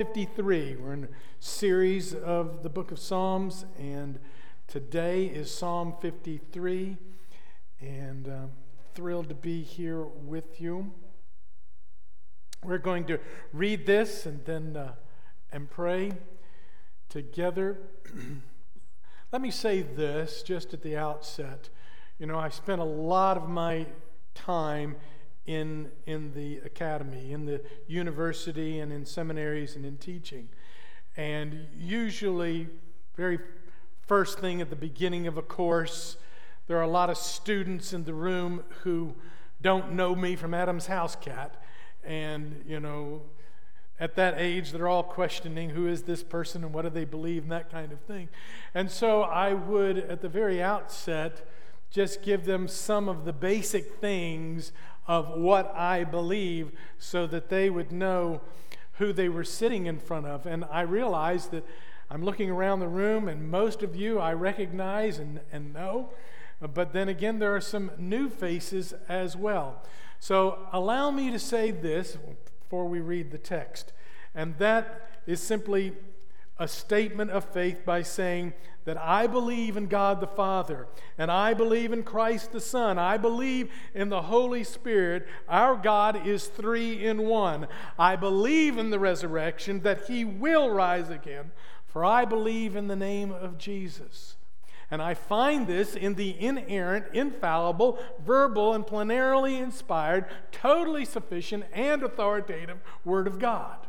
[0.00, 0.76] 53.
[0.76, 1.08] We're in a
[1.40, 4.18] series of the book of Psalms, and
[4.66, 6.96] today is Psalm 53.
[7.82, 8.46] And uh,
[8.94, 10.90] thrilled to be here with you.
[12.64, 13.20] We're going to
[13.52, 14.94] read this and then uh,
[15.52, 16.12] and pray
[17.10, 17.76] together.
[19.32, 21.68] Let me say this just at the outset.
[22.18, 23.84] You know, I spent a lot of my
[24.34, 24.96] time
[25.46, 30.48] in, in the academy, in the university, and in seminaries and in teaching.
[31.16, 32.68] And usually,
[33.16, 33.38] very
[34.06, 36.16] first thing at the beginning of a course,
[36.66, 39.14] there are a lot of students in the room who
[39.60, 41.62] don't know me from Adam's house cat.
[42.04, 43.22] And, you know,
[43.98, 47.42] at that age, they're all questioning who is this person and what do they believe
[47.42, 48.28] and that kind of thing.
[48.74, 51.46] And so I would, at the very outset,
[51.90, 54.72] just give them some of the basic things
[55.06, 58.40] of what I believe so that they would know
[58.94, 60.46] who they were sitting in front of.
[60.46, 61.64] And I realized that
[62.10, 66.10] I'm looking around the room, and most of you I recognize and, and know.
[66.60, 69.82] But then again, there are some new faces as well.
[70.18, 72.18] So allow me to say this
[72.60, 73.92] before we read the text,
[74.34, 75.92] and that is simply
[76.58, 78.52] a statement of faith by saying
[78.84, 80.86] that I believe in God the Father,
[81.18, 85.26] and I believe in Christ the Son, I believe in the Holy Spirit.
[85.48, 87.68] Our God is three in one.
[87.98, 91.50] I believe in the resurrection, that He will rise again,
[91.86, 94.36] for I believe in the name of Jesus.
[94.90, 102.02] And I find this in the inerrant, infallible, verbal, and plenarily inspired, totally sufficient, and
[102.02, 103.86] authoritative Word of God.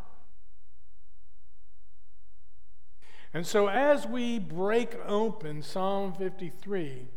[3.33, 7.07] And so, as we break open Psalm 53,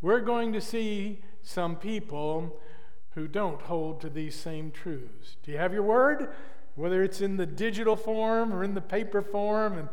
[0.00, 2.60] we're going to see some people
[3.14, 5.36] who don't hold to these same truths.
[5.42, 6.32] Do you have your word?
[6.76, 9.88] Whether it's in the digital form or in the paper form, and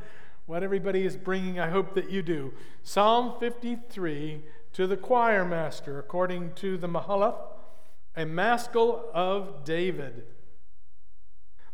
[0.45, 2.53] what everybody is bringing, I hope that you do.
[2.83, 7.39] Psalm 53 to the choir master, according to the Mahalath,
[8.15, 10.23] a maskil of David.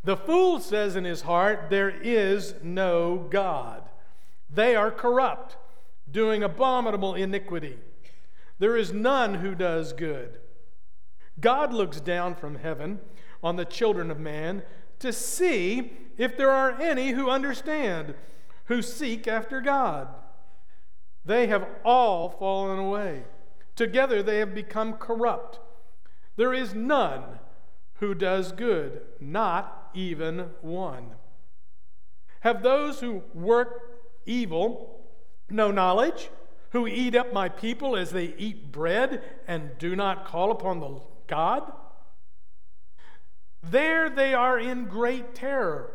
[0.03, 3.84] The fool says in his heart, There is no God.
[4.50, 5.58] They are corrupt,
[6.09, 7.78] doing abominable iniquity.
[8.59, 10.40] There is none who does good.
[11.40, 13.00] God looks down from heaven
[13.42, 14.63] on the children of man
[15.00, 18.13] to see if there are any who understand,
[18.66, 20.08] who seek after God.
[21.25, 23.24] They have all fallen away.
[23.75, 25.59] Together they have become corrupt.
[26.36, 27.40] There is none
[27.96, 31.12] who does good, not even one.
[32.42, 33.81] Have those who work
[34.26, 34.94] evil
[35.50, 36.30] no knowledge,
[36.72, 41.00] who eat up my people as they eat bread and do not call upon the
[41.28, 41.72] God?
[43.62, 45.92] There they are in great terror,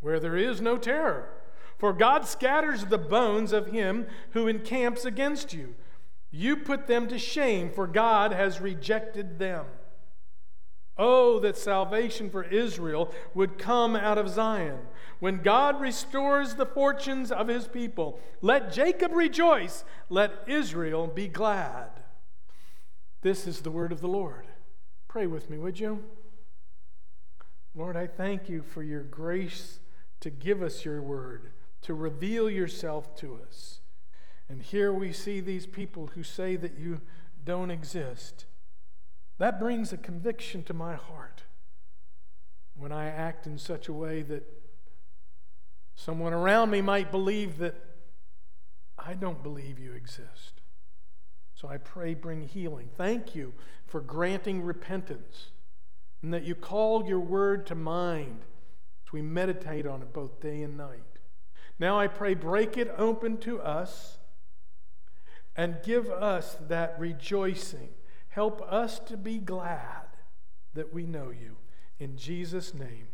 [0.00, 1.28] where there is no terror.
[1.78, 5.74] For God scatters the bones of him who encamps against you.
[6.30, 9.66] You put them to shame, for God has rejected them.
[11.04, 14.78] Oh, that salvation for Israel would come out of Zion.
[15.18, 21.90] When God restores the fortunes of his people, let Jacob rejoice, let Israel be glad.
[23.22, 24.46] This is the word of the Lord.
[25.08, 26.04] Pray with me, would you?
[27.74, 29.80] Lord, I thank you for your grace
[30.20, 33.80] to give us your word, to reveal yourself to us.
[34.48, 37.00] And here we see these people who say that you
[37.44, 38.46] don't exist.
[39.42, 41.42] That brings a conviction to my heart
[42.76, 44.44] when I act in such a way that
[45.96, 47.74] someone around me might believe that
[48.96, 50.60] I don't believe you exist.
[51.56, 52.90] So I pray, bring healing.
[52.96, 53.52] Thank you
[53.84, 55.50] for granting repentance
[56.22, 58.42] and that you call your word to mind
[59.04, 61.18] as we meditate on it both day and night.
[61.80, 64.18] Now I pray, break it open to us
[65.56, 67.88] and give us that rejoicing
[68.32, 70.06] Help us to be glad
[70.72, 71.56] that we know you.
[71.98, 73.08] In Jesus' name,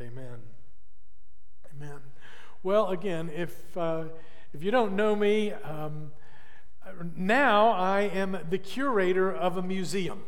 [0.00, 0.38] amen.
[1.74, 1.98] Amen.
[2.62, 4.04] Well, again, if, uh,
[4.52, 6.12] if you don't know me, um,
[7.16, 10.22] now I am the curator of a museum.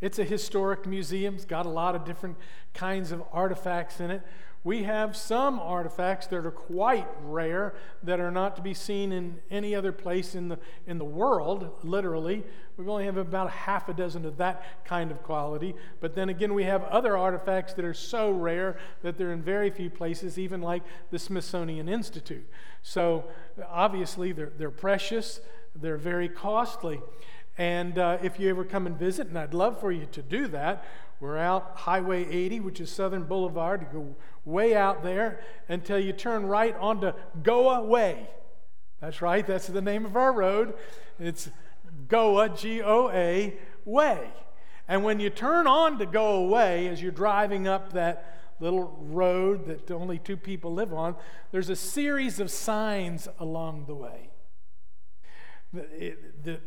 [0.00, 2.36] It's a historic museum, it's got a lot of different
[2.74, 4.22] kinds of artifacts in it
[4.64, 9.38] we have some artifacts that are quite rare that are not to be seen in
[9.50, 12.42] any other place in the, in the world, literally.
[12.78, 15.74] We only have about half a dozen of that kind of quality.
[16.00, 19.68] But then again, we have other artifacts that are so rare that they're in very
[19.68, 22.48] few places, even like the Smithsonian Institute.
[22.80, 23.24] So
[23.68, 25.40] obviously, they're, they're precious,
[25.76, 27.02] they're very costly.
[27.56, 30.48] And uh, if you ever come and visit, and I'd love for you to do
[30.48, 30.84] that,
[31.20, 33.82] we're out Highway 80, which is Southern Boulevard.
[33.82, 37.12] You go way out there until you turn right onto
[37.42, 38.28] Goa Way.
[39.00, 40.74] That's right, that's the name of our road.
[41.18, 41.48] It's
[42.08, 43.54] Goa, G O A,
[43.84, 44.28] Way.
[44.88, 49.66] And when you turn on to Goa Way, as you're driving up that little road
[49.66, 51.16] that only two people live on,
[51.52, 54.30] there's a series of signs along the way.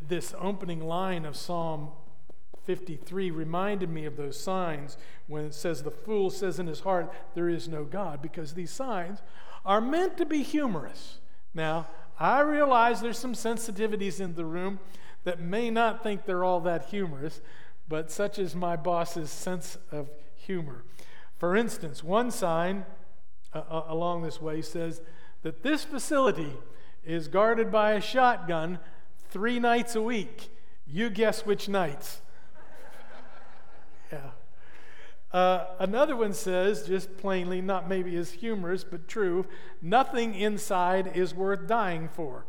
[0.07, 1.89] This opening line of Psalm
[2.65, 7.13] 53 reminded me of those signs when it says, The fool says in his heart,
[7.33, 9.21] There is no God, because these signs
[9.65, 11.19] are meant to be humorous.
[11.53, 11.87] Now,
[12.19, 14.79] I realize there's some sensitivities in the room
[15.23, 17.41] that may not think they're all that humorous,
[17.87, 20.83] but such is my boss's sense of humor.
[21.37, 22.85] For instance, one sign
[23.53, 25.01] uh, uh, along this way says
[25.43, 26.53] that this facility
[27.05, 28.79] is guarded by a shotgun
[29.29, 30.49] three nights a week.
[30.85, 32.21] You guess which nights.
[34.11, 34.31] yeah.
[35.31, 39.45] Uh, another one says, just plainly, not maybe as humorous, but true,
[39.81, 42.45] nothing inside is worth dying for.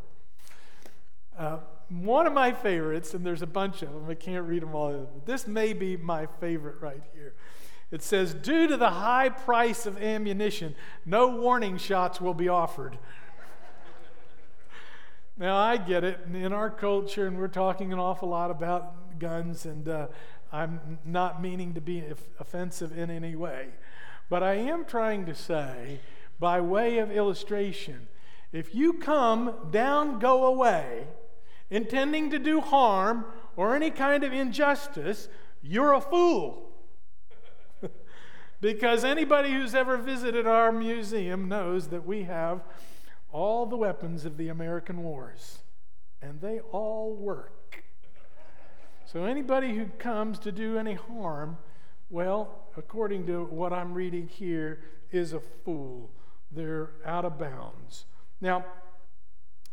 [1.36, 1.58] Uh,
[1.88, 5.08] one of my favorites, and there's a bunch of them, I can't read them all,
[5.12, 7.34] but this may be my favorite right here.
[7.90, 10.74] It says, Due to the high price of ammunition,
[11.06, 12.98] no warning shots will be offered.
[15.38, 16.18] Now, I get it.
[16.34, 20.08] In our culture, and we're talking an awful lot about guns, and uh,
[20.52, 22.02] I'm not meaning to be
[22.40, 23.68] offensive in any way.
[24.28, 26.00] But I am trying to say,
[26.40, 28.08] by way of illustration,
[28.50, 31.06] if you come down, go away,
[31.70, 33.24] intending to do harm
[33.54, 35.28] or any kind of injustice,
[35.62, 36.72] you're a fool.
[38.60, 42.60] because anybody who's ever visited our museum knows that we have
[43.30, 45.58] all the weapons of the American wars,
[46.22, 47.84] and they all work.
[49.04, 51.58] So anybody who comes to do any harm,
[52.10, 54.80] well, according to what I'm reading here,
[55.10, 56.10] is a fool.
[56.50, 58.04] They're out of bounds.
[58.40, 58.64] Now,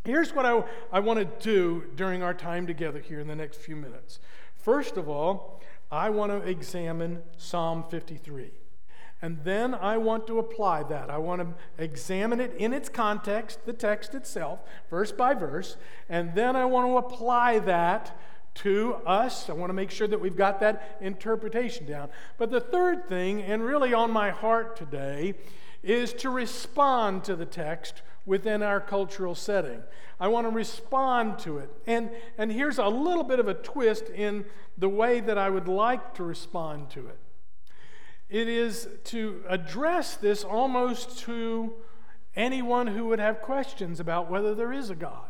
[0.06, 3.58] Here's what I, I want to do during our time together here in the next
[3.58, 4.20] few minutes.
[4.54, 5.62] First of all,
[5.92, 8.52] I want to examine Psalm 53.
[9.22, 11.10] And then I want to apply that.
[11.10, 14.60] I want to examine it in its context, the text itself,
[14.90, 15.78] verse by verse.
[16.10, 18.18] And then I want to apply that
[18.56, 19.50] to us.
[19.50, 22.10] I want to make sure that we've got that interpretation down.
[22.38, 25.36] But the third thing, and really on my heart today,
[25.82, 29.82] is to respond to the text within our cultural setting.
[30.20, 31.70] I want to respond to it.
[31.88, 34.46] And, and here's a little bit of a twist in
[34.78, 37.18] the way that I would like to respond to it
[38.30, 41.74] it is to address this almost to
[42.36, 45.28] anyone who would have questions about whether there is a God.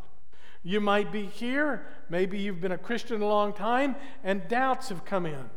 [0.64, 5.06] You might be here, maybe you've been a Christian a long time, and doubts have
[5.06, 5.50] come in.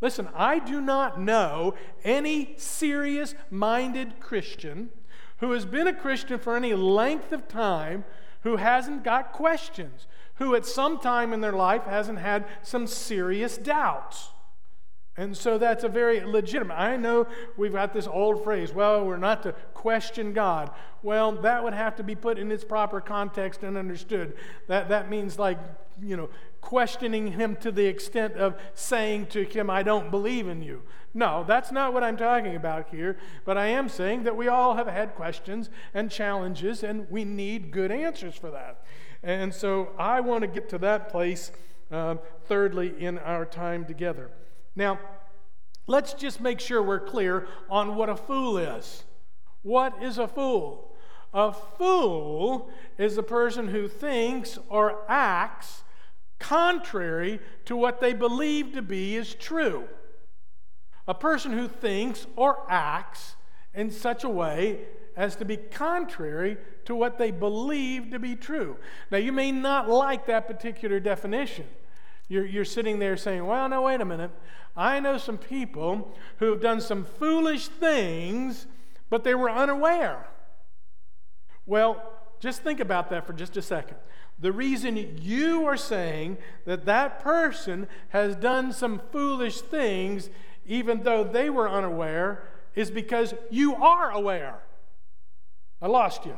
[0.00, 1.74] Listen, I do not know
[2.04, 4.90] any serious minded Christian
[5.38, 8.04] who has been a Christian for any length of time
[8.42, 10.06] who hasn't got questions,
[10.36, 14.30] who at some time in their life hasn't had some serious doubts.
[15.18, 16.74] And so that's a very legitimate.
[16.74, 17.26] I know
[17.56, 20.70] we've got this old phrase, well, we're not to question God.
[21.02, 24.34] Well, that would have to be put in its proper context and understood.
[24.66, 25.58] That, that means like,
[26.02, 26.28] you know,
[26.60, 30.82] questioning him to the extent of saying to him, I don't believe in you.
[31.14, 33.16] No, that's not what I'm talking about here.
[33.46, 37.70] But I am saying that we all have had questions and challenges, and we need
[37.70, 38.82] good answers for that.
[39.22, 41.52] And so I want to get to that place,
[41.90, 44.30] uh, thirdly, in our time together.
[44.76, 45.00] Now,
[45.86, 49.04] let's just make sure we're clear on what a fool is.
[49.62, 50.92] What is a fool?
[51.32, 55.82] A fool is a person who thinks or acts
[56.38, 59.88] contrary to what they believe to be is true.
[61.08, 63.36] A person who thinks or acts
[63.74, 64.80] in such a way
[65.16, 68.76] as to be contrary to what they believe to be true.
[69.10, 71.66] Now, you may not like that particular definition.
[72.28, 74.30] You're, you're sitting there saying, well, no, wait a minute.
[74.76, 78.66] I know some people who have done some foolish things,
[79.08, 80.28] but they were unaware.
[81.64, 82.02] Well,
[82.40, 83.96] just think about that for just a second.
[84.38, 90.28] The reason you are saying that that person has done some foolish things,
[90.66, 94.58] even though they were unaware, is because you are aware.
[95.80, 96.36] I lost you.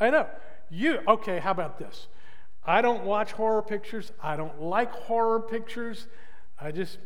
[0.00, 0.26] I know.
[0.70, 2.08] You, okay, how about this?
[2.66, 4.12] I don't watch horror pictures.
[4.22, 6.06] I don't like horror pictures.
[6.60, 6.98] I just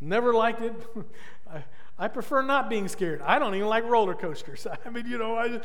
[0.00, 0.74] never liked it.
[1.50, 1.64] I,
[1.98, 3.22] I, prefer not being scared.
[3.22, 4.66] I don't even like roller coasters.
[4.84, 5.60] I mean, you know, I,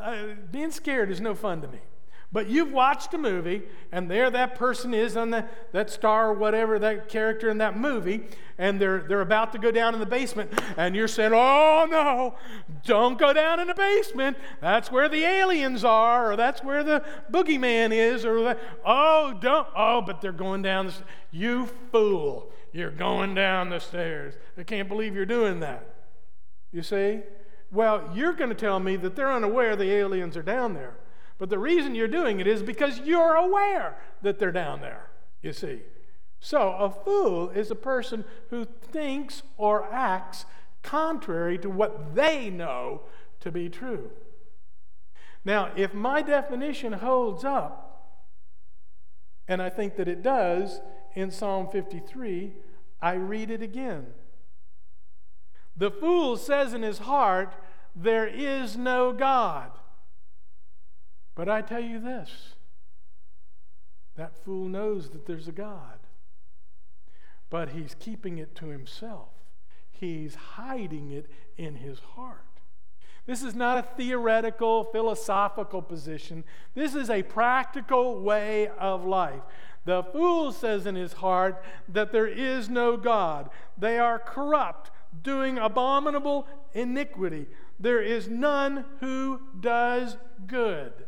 [0.00, 1.78] I, being scared is no fun to me.
[2.30, 6.34] But you've watched a movie, and there that person is on the, that star or
[6.34, 8.26] whatever, that character in that movie,
[8.58, 12.34] and they're, they're about to go down in the basement, and you're saying, Oh no,
[12.84, 14.36] don't go down in the basement.
[14.60, 20.02] That's where the aliens are, or that's where the boogeyman is, or oh, don't, oh,
[20.02, 20.94] but they're going down the
[21.30, 24.34] You fool, you're going down the stairs.
[24.58, 25.94] I can't believe you're doing that.
[26.72, 27.20] You see?
[27.72, 30.94] Well, you're going to tell me that they're unaware the aliens are down there.
[31.38, 35.52] But the reason you're doing it is because you're aware that they're down there, you
[35.52, 35.82] see.
[36.40, 40.44] So a fool is a person who thinks or acts
[40.82, 43.02] contrary to what they know
[43.40, 44.10] to be true.
[45.44, 47.84] Now, if my definition holds up,
[49.46, 50.80] and I think that it does
[51.14, 52.52] in Psalm 53,
[53.00, 54.08] I read it again.
[55.76, 57.54] The fool says in his heart,
[57.94, 59.70] There is no God.
[61.38, 62.56] But I tell you this
[64.16, 66.00] that fool knows that there's a God,
[67.48, 69.28] but he's keeping it to himself,
[69.88, 72.42] he's hiding it in his heart.
[73.24, 76.42] This is not a theoretical, philosophical position.
[76.74, 79.42] This is a practical way of life.
[79.84, 83.48] The fool says in his heart that there is no God.
[83.76, 84.90] They are corrupt,
[85.22, 87.46] doing abominable iniquity.
[87.78, 90.16] There is none who does
[90.48, 91.04] good.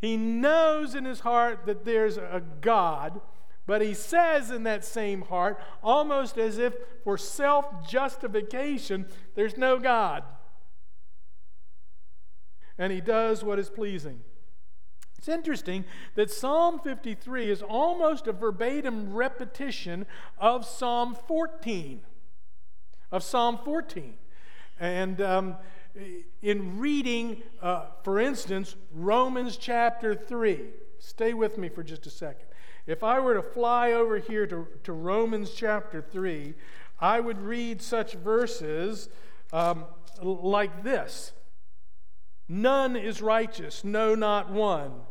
[0.00, 3.20] He knows in his heart that there's a God,
[3.66, 9.78] but he says in that same heart, almost as if for self justification, there's no
[9.78, 10.24] God.
[12.78, 14.20] And he does what is pleasing.
[15.18, 20.06] It's interesting that Psalm 53 is almost a verbatim repetition
[20.38, 22.00] of Psalm 14.
[23.12, 24.14] Of Psalm 14.
[24.78, 25.56] And um,
[26.42, 30.60] in reading, uh, for instance, Romans chapter 3,
[30.98, 32.46] stay with me for just a second.
[32.86, 36.54] If I were to fly over here to, to Romans chapter 3,
[37.00, 39.08] I would read such verses
[39.52, 39.84] um,
[40.22, 41.32] like this
[42.48, 45.02] None is righteous, no, not one.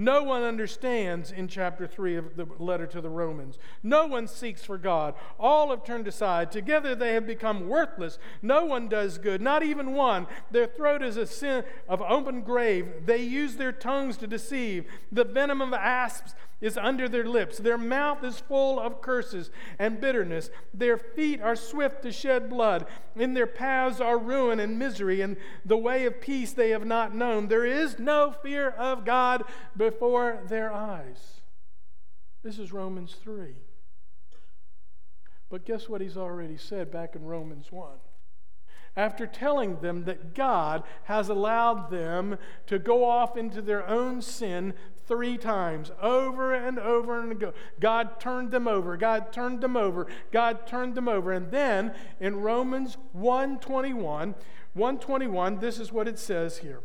[0.00, 3.58] No one understands in chapter 3 of the letter to the Romans.
[3.82, 5.12] No one seeks for God.
[5.38, 6.50] All have turned aside.
[6.50, 8.18] Together they have become worthless.
[8.40, 10.26] No one does good, not even one.
[10.50, 13.04] Their throat is a sin of open grave.
[13.04, 14.86] They use their tongues to deceive.
[15.12, 17.58] The venom of asps is under their lips.
[17.58, 20.50] Their mouth is full of curses and bitterness.
[20.74, 22.86] Their feet are swift to shed blood.
[23.16, 27.14] In their paths are ruin and misery, and the way of peace they have not
[27.14, 27.48] known.
[27.48, 29.44] There is no fear of God
[29.76, 31.40] before their eyes.
[32.42, 33.54] This is Romans 3.
[35.48, 37.90] But guess what he's already said back in Romans 1?
[38.96, 42.36] after telling them that God has allowed them
[42.66, 44.74] to go off into their own sin
[45.10, 47.52] three times, over and over and go.
[47.80, 48.96] God turned them over.
[48.96, 50.06] God turned them over.
[50.30, 51.32] God turned them over.
[51.32, 54.36] And then in Romans 121,
[54.74, 56.80] 121, this is what it says here.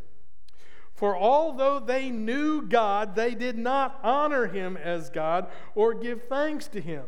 [0.96, 6.68] For although they knew God, they did not honor him as God or give thanks
[6.70, 7.04] to him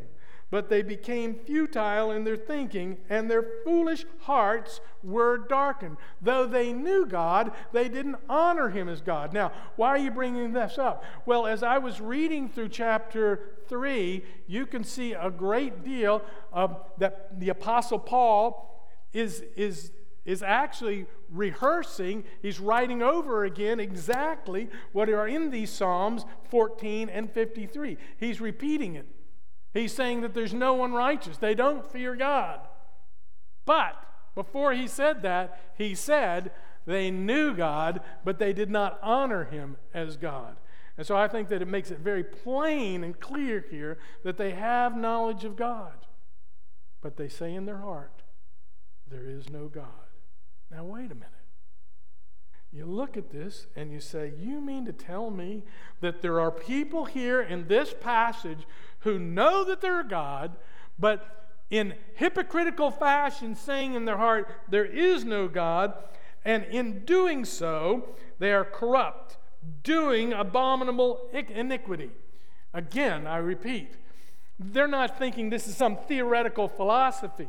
[0.50, 5.98] but they became futile in their thinking, and their foolish hearts were darkened.
[6.22, 9.34] Though they knew God, they didn't honor him as God.
[9.34, 11.04] Now, why are you bringing this up?
[11.26, 16.22] Well, as I was reading through chapter 3, you can see a great deal
[16.54, 19.92] of that the Apostle Paul is, is,
[20.26, 27.30] is actually rehearsing, he's writing over again exactly what are in these Psalms 14 and
[27.30, 27.98] 53.
[28.18, 29.08] He's repeating it.
[29.78, 31.38] He's saying that there's no one righteous.
[31.38, 32.62] They don't fear God.
[33.64, 34.04] But
[34.34, 36.52] before he said that, he said
[36.88, 40.58] they knew God, but they did not honor him as God.
[40.98, 44.52] And so I think that it makes it very plain and clear here that they
[44.52, 46.08] have knowledge of God,
[47.02, 48.24] but they say in their heart,
[49.08, 49.86] there is no God.
[50.72, 51.37] Now, wait a minute.
[52.72, 55.64] You look at this and you say, You mean to tell me
[56.02, 58.68] that there are people here in this passage
[59.00, 60.58] who know that they're God,
[61.00, 65.94] but in hypocritical fashion saying in their heart, There is no God,
[66.44, 69.38] and in doing so, they are corrupt,
[69.84, 72.12] doing abominable iniquity.
[72.74, 73.96] Again, I repeat,
[74.60, 77.48] they're not thinking this is some theoretical philosophy.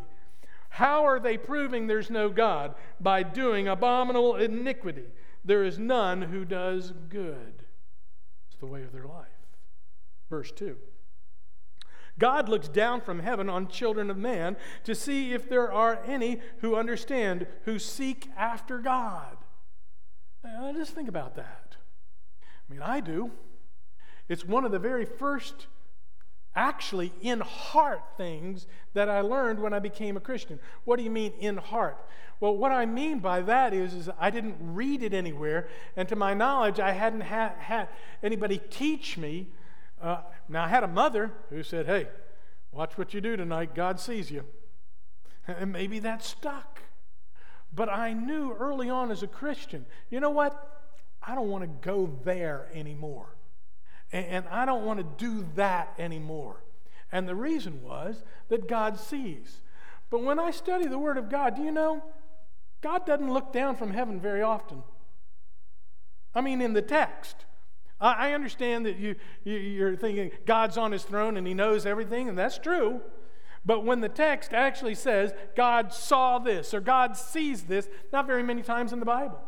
[0.69, 2.75] How are they proving there's no God?
[3.01, 5.07] By doing abominable iniquity.
[5.45, 7.65] There is none who does good.
[8.49, 9.27] It's the way of their life.
[10.29, 10.77] Verse 2.
[12.19, 16.41] God looks down from heaven on children of man to see if there are any
[16.61, 19.37] who understand, who seek after God.
[20.43, 21.77] Now, just think about that.
[22.43, 23.31] I mean, I do.
[24.29, 25.69] It's one of the very first,
[26.59, 30.59] actually, in heart things that I learned when I became a Christian.
[30.85, 32.05] What do you mean in heart?
[32.41, 36.17] Well, what I mean by that is, is I didn't read it anywhere, and to
[36.17, 37.89] my knowledge, I hadn't ha- had
[38.25, 39.47] anybody teach me.
[40.03, 42.09] Uh, now, I had a mother who said, Hey,
[42.73, 44.45] watch what you do tonight, God sees you.
[45.47, 46.83] And maybe that stuck.
[47.73, 50.53] But I knew early on as a Christian, you know what?
[51.23, 53.38] I don't want to go there anymore.
[54.13, 56.65] And, I don't want to do that anymore.
[57.13, 59.61] And the reason was that God sees.
[60.11, 62.03] But when I study the Word of God, do you know?
[62.81, 64.83] God doesn't look down from heaven very often.
[66.35, 67.45] I mean, in the text.
[68.01, 72.39] I understand that you, you're thinking God's on his throne and he knows everything, and
[72.39, 73.01] that's true.
[73.65, 78.45] But when the text actually says God saw this or God sees this, not very
[78.45, 79.41] many times in the Bible.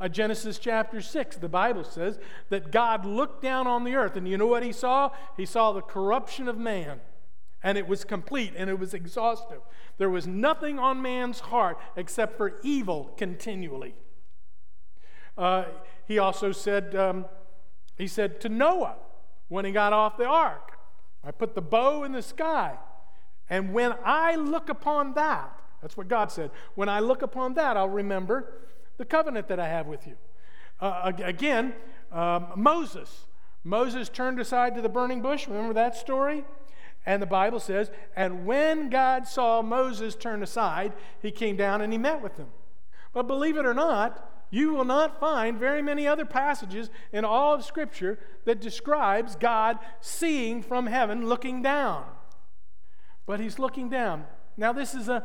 [0.00, 4.26] Uh, Genesis chapter 6, the Bible says that God looked down on the earth, and
[4.28, 5.10] you know what he saw?
[5.36, 7.00] He saw the corruption of man,
[7.62, 9.60] and it was complete and it was exhaustive.
[9.98, 13.94] There was nothing on man's heart except for evil continually.
[15.38, 15.64] Uh,
[16.06, 17.26] he also said, um,
[17.96, 18.96] he said to Noah
[19.48, 20.78] when he got off the ark,
[21.22, 22.78] I put the bow in the sky.
[23.48, 27.76] And when I look upon that, that's what God said, when I look upon that,
[27.76, 28.52] I'll remember
[28.96, 30.16] the covenant that I have with you.
[30.80, 31.74] Uh, again,
[32.12, 33.26] um, Moses.
[33.62, 35.48] Moses turned aside to the burning bush.
[35.48, 36.44] Remember that story?
[37.06, 41.92] And the Bible says, and when God saw Moses turn aside, he came down and
[41.92, 42.48] he met with him.
[43.12, 47.54] But believe it or not, you will not find very many other passages in all
[47.54, 52.04] of Scripture that describes God seeing from heaven, looking down.
[53.26, 54.24] But he's looking down.
[54.56, 55.24] Now, this is a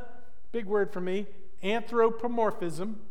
[0.51, 1.27] big word for me
[1.61, 3.01] anthropomorphism.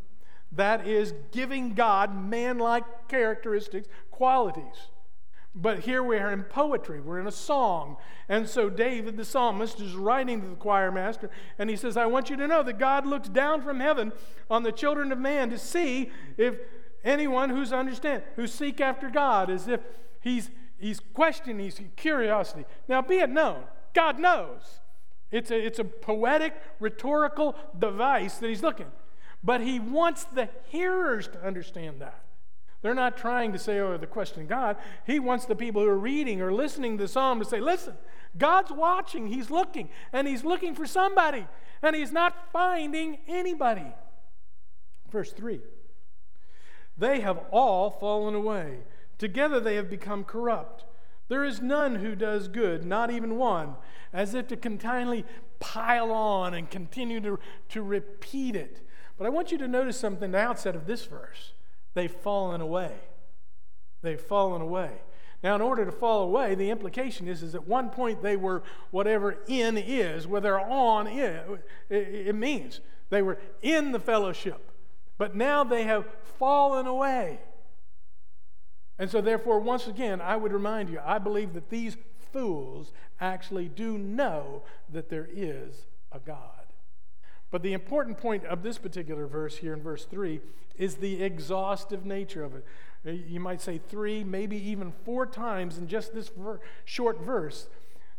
[0.53, 4.89] That is giving God man like characteristics, qualities.
[5.55, 7.97] But here we are in poetry, we're in a song.
[8.29, 12.07] And so David, the psalmist, is writing to the choir master, and he says, I
[12.07, 14.13] want you to know that God looks down from heaven
[14.51, 16.59] on the children of man to see if
[17.03, 19.81] anyone who's understand, who seek after God, as if
[20.21, 22.65] he's, he's questioning, he's curiosity.
[22.87, 24.81] Now, be it known, God knows.
[25.31, 28.87] It's a, it's a poetic, rhetorical device that he's looking.
[29.43, 32.23] But he wants the hearers to understand that.
[32.81, 34.77] They're not trying to say, oh, the question God.
[35.07, 37.95] He wants the people who are reading or listening to the psalm to say, listen,
[38.37, 41.47] God's watching, He's looking, and He's looking for somebody,
[41.83, 43.93] and He's not finding anybody.
[45.11, 45.61] Verse 3
[46.97, 48.81] They have all fallen away.
[49.19, 50.85] Together they have become corrupt.
[51.29, 53.75] There is none who does good, not even one,
[54.13, 55.27] as if to continually
[55.61, 57.39] pile on and continue to,
[57.71, 58.87] to repeat it.
[59.19, 61.53] But I want you to notice something the outset of this verse.
[61.95, 62.93] They've fallen away.
[64.01, 64.93] They've fallen away.
[65.43, 68.63] Now, in order to fall away, the implication is, is at one point they were
[68.91, 72.81] whatever in is, whether on is, it means.
[73.11, 74.71] They were in the fellowship,
[75.17, 76.07] but now they have
[76.39, 77.41] fallen away.
[78.99, 81.97] And so, therefore, once again, I would remind you I believe that these
[82.33, 86.58] fools actually do know that there is a God.
[87.51, 90.41] But the important point of this particular verse here in verse 3
[90.77, 92.65] is the exhaustive nature of it.
[93.07, 97.69] Uh, you might say three, maybe even four times in just this ver- short verse.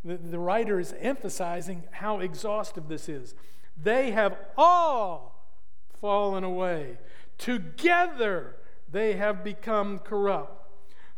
[0.03, 3.35] The, the writer is emphasizing how exhaustive this is.
[3.81, 5.45] They have all
[5.99, 6.97] fallen away.
[7.37, 8.55] Together
[8.91, 10.55] they have become corrupt.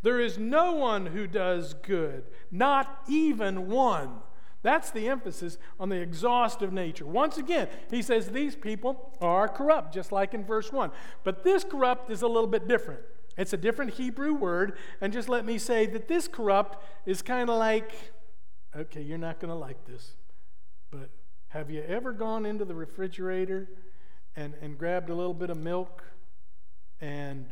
[0.03, 4.21] There is no one who does good, not even one.
[4.63, 7.05] That's the emphasis on the exhaustive nature.
[7.05, 10.91] Once again, he says these people are corrupt, just like in verse 1.
[11.23, 13.01] But this corrupt is a little bit different.
[13.37, 14.77] It's a different Hebrew word.
[14.99, 17.91] And just let me say that this corrupt is kind of like
[18.75, 20.15] okay, you're not going to like this,
[20.89, 21.09] but
[21.49, 23.69] have you ever gone into the refrigerator
[24.35, 26.03] and, and grabbed a little bit of milk
[27.01, 27.47] and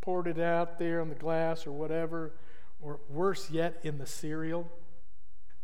[0.00, 2.34] poured it out there on the glass or whatever,
[2.80, 4.68] or worse yet, in the cereal?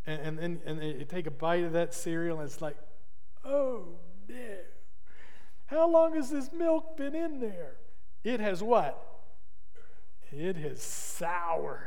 [0.06, 2.76] And, and, and, you take a bite of that cereal and it's like,
[3.44, 3.84] oh,
[4.28, 4.56] no.
[5.66, 7.76] How long has this milk been in there?
[8.24, 9.06] It has what?
[10.32, 11.78] It has soured.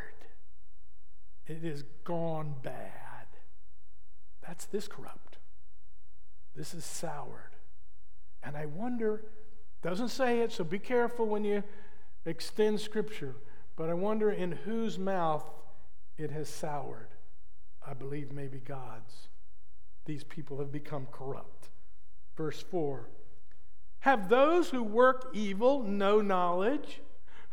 [1.47, 3.27] It has gone bad.
[4.45, 5.37] That's this corrupt.
[6.55, 7.55] This is soured.
[8.43, 9.23] And I wonder,
[9.81, 11.63] doesn't say it, so be careful when you
[12.25, 13.35] extend scripture,
[13.75, 15.49] but I wonder in whose mouth
[16.17, 17.12] it has soured.
[17.87, 19.27] I believe maybe God's.
[20.05, 21.69] These people have become corrupt.
[22.35, 23.09] Verse 4
[23.99, 27.01] Have those who work evil no knowledge?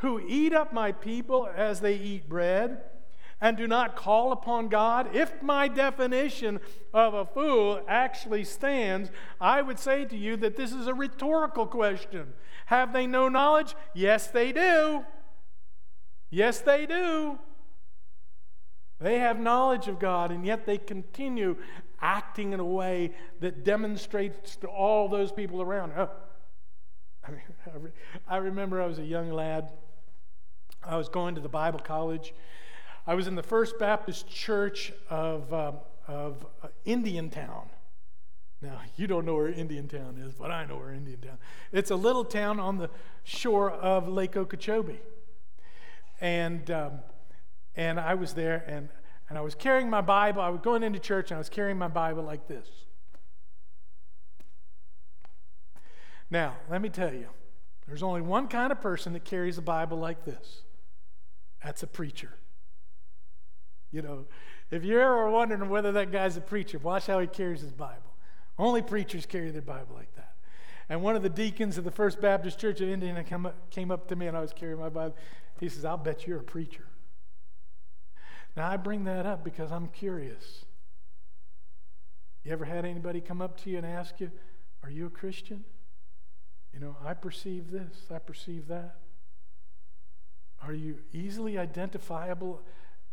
[0.01, 2.81] who eat up my people as they eat bread
[3.39, 5.15] and do not call upon God?
[5.15, 6.61] If my definition
[6.93, 11.67] of a fool actually stands, I would say to you that this is a rhetorical
[11.67, 12.33] question.
[12.67, 13.75] Have they no knowledge?
[13.95, 15.05] Yes, they do.
[16.31, 17.39] Yes, they do.
[19.01, 21.57] They have knowledge of God, and yet they continue
[22.03, 25.93] acting in a way that demonstrates to all those people around.
[25.97, 26.11] Oh,
[27.27, 27.93] I, mean,
[28.29, 29.71] I remember I was a young lad.
[30.85, 32.35] I was going to the Bible college.
[33.07, 35.73] I was in the First Baptist Church of, uh,
[36.07, 37.71] of uh, Indiantown.
[38.63, 41.39] Now, you don't know where Indiantown is, but I know where Indiantown.
[41.73, 41.79] Is.
[41.79, 42.91] It's a little town on the
[43.25, 45.01] shore of Lake Okeechobee.
[46.21, 46.93] And um,
[47.77, 48.89] and I was there and,
[49.29, 50.43] and I was carrying my Bible.
[50.43, 52.69] I was going into church and I was carrying my Bible like this.
[56.31, 57.29] Now, let me tell you,
[57.87, 60.63] there's only one kind of person that carries a Bible like this
[61.63, 62.31] that's a preacher.
[63.93, 64.27] You know,
[64.71, 68.15] if you're ever wondering whether that guy's a preacher, watch how he carries his Bible.
[68.59, 70.35] Only preachers carry their Bible like that.
[70.89, 73.91] And one of the deacons of the First Baptist Church of Indiantown came up, came
[73.91, 75.17] up to me and I was carrying my Bible.
[75.59, 76.85] He says, I'll bet you're a preacher.
[78.57, 80.65] Now, I bring that up because I'm curious.
[82.45, 84.31] You ever had anybody come up to you and ask you,
[84.83, 85.65] Are you a Christian?
[86.73, 88.97] You know, I perceive this, I perceive that.
[90.63, 92.63] Are you easily identifiable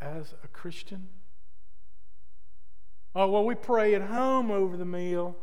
[0.01, 1.07] as a Christian?
[3.15, 5.35] Oh, well, we pray at home over the meal,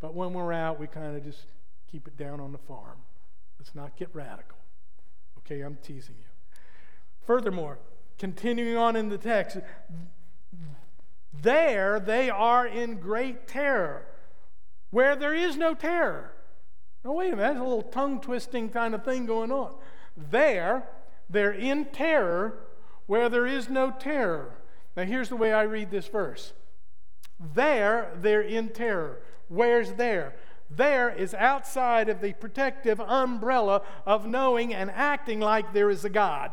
[0.00, 1.46] but when we're out, we kind of just
[1.90, 2.98] keep it down on the farm.
[3.58, 4.58] Let's not get radical.
[5.38, 6.26] Okay, I'm teasing you.
[7.26, 7.78] Furthermore,
[8.22, 9.56] continuing on in the text,
[11.42, 14.06] there they are in great terror,
[14.90, 16.32] where there is no terror.
[17.04, 19.74] Now, wait a minute, that's a little tongue twisting kind of thing going on.
[20.16, 20.88] There,
[21.28, 22.60] they're in terror
[23.06, 24.54] where there is no terror.
[24.96, 26.52] Now, here's the way I read this verse
[27.54, 29.18] there, they're in terror.
[29.48, 30.36] Where's there?
[30.70, 36.08] There is outside of the protective umbrella of knowing and acting like there is a
[36.08, 36.52] God.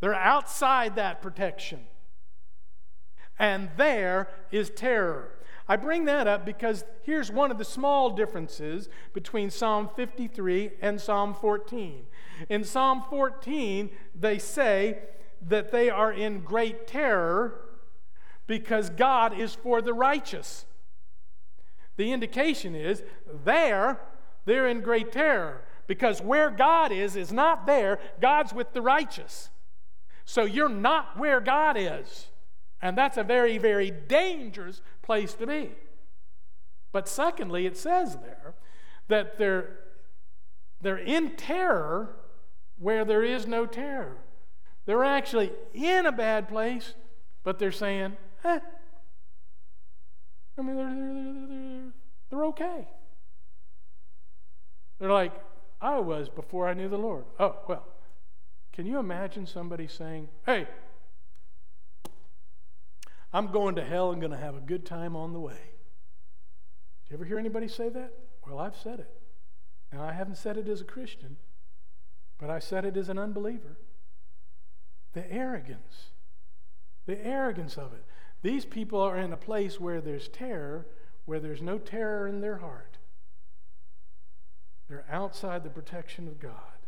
[0.00, 1.80] They're outside that protection.
[3.38, 5.32] And there is terror.
[5.68, 11.00] I bring that up because here's one of the small differences between Psalm 53 and
[11.00, 12.06] Psalm 14.
[12.48, 14.98] In Psalm 14, they say
[15.48, 17.60] that they are in great terror
[18.46, 20.66] because God is for the righteous.
[21.96, 23.04] The indication is
[23.44, 24.00] there,
[24.44, 28.00] they're in great terror because where God is, is not there.
[28.20, 29.50] God's with the righteous.
[30.30, 32.28] So you're not where God is.
[32.80, 35.72] And that's a very, very dangerous place to be.
[36.92, 38.54] But secondly, it says there
[39.08, 39.80] that they're,
[40.80, 42.14] they're in terror
[42.78, 44.18] where there is no terror.
[44.86, 46.94] They're actually in a bad place,
[47.42, 48.60] but they're saying, eh.
[50.56, 51.92] I mean, they're, they're, they're,
[52.30, 52.86] they're okay.
[55.00, 55.32] They're like,
[55.80, 57.24] I was before I knew the Lord.
[57.40, 57.84] Oh, well,
[58.72, 60.66] can you imagine somebody saying, Hey,
[63.32, 65.52] I'm going to hell and going to have a good time on the way?
[67.04, 68.12] Do you ever hear anybody say that?
[68.46, 69.10] Well, I've said it.
[69.92, 71.36] Now, I haven't said it as a Christian,
[72.38, 73.78] but I said it as an unbeliever.
[75.12, 76.10] The arrogance,
[77.06, 78.04] the arrogance of it.
[78.42, 80.86] These people are in a place where there's terror,
[81.24, 82.98] where there's no terror in their heart.
[84.88, 86.79] They're outside the protection of God.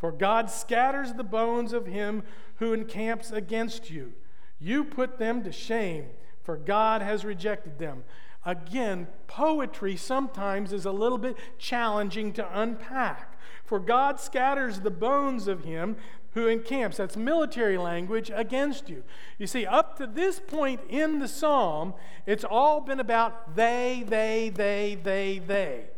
[0.00, 2.22] For God scatters the bones of him
[2.56, 4.14] who encamps against you.
[4.58, 6.06] You put them to shame,
[6.42, 8.04] for God has rejected them.
[8.46, 13.38] Again, poetry sometimes is a little bit challenging to unpack.
[13.66, 15.96] For God scatters the bones of him
[16.32, 19.02] who encamps, that's military language, against you.
[19.38, 21.92] You see, up to this point in the psalm,
[22.24, 25.89] it's all been about they, they, they, they, they.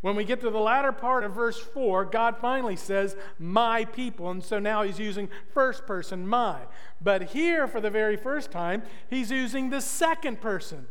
[0.00, 4.30] When we get to the latter part of verse 4, God finally says, My people.
[4.30, 6.60] And so now he's using first person, my.
[7.00, 10.86] But here, for the very first time, he's using the second person.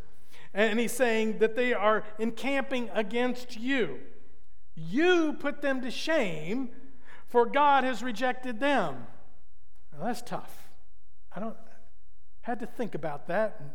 [0.53, 3.99] And he's saying that they are encamping against you.
[4.75, 6.69] You put them to shame,
[7.27, 9.07] for God has rejected them.
[9.93, 10.69] Now, that's tough.
[11.35, 11.55] I don't
[12.47, 13.71] had to think about that and